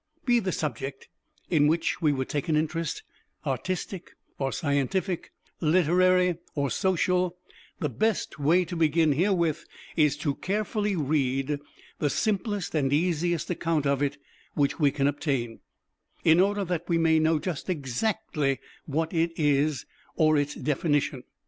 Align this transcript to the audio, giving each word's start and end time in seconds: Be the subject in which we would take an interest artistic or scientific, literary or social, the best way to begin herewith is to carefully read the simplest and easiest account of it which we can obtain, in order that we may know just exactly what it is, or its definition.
Be 0.25 0.39
the 0.39 0.51
subject 0.51 1.09
in 1.51 1.67
which 1.67 2.01
we 2.01 2.11
would 2.11 2.27
take 2.27 2.49
an 2.49 2.55
interest 2.55 3.03
artistic 3.45 4.13
or 4.39 4.51
scientific, 4.51 5.31
literary 5.59 6.39
or 6.55 6.71
social, 6.71 7.37
the 7.79 7.87
best 7.87 8.39
way 8.39 8.65
to 8.65 8.75
begin 8.75 9.11
herewith 9.11 9.63
is 9.95 10.17
to 10.17 10.33
carefully 10.33 10.95
read 10.95 11.59
the 11.99 12.09
simplest 12.09 12.73
and 12.73 12.91
easiest 12.91 13.47
account 13.51 13.85
of 13.85 14.01
it 14.01 14.17
which 14.55 14.79
we 14.79 14.89
can 14.89 15.05
obtain, 15.05 15.59
in 16.23 16.39
order 16.39 16.65
that 16.65 16.89
we 16.89 16.97
may 16.97 17.19
know 17.19 17.37
just 17.37 17.69
exactly 17.69 18.57
what 18.87 19.13
it 19.13 19.31
is, 19.37 19.85
or 20.15 20.35
its 20.35 20.55
definition. 20.55 21.25